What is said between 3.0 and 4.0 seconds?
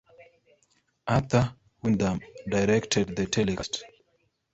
the telecast.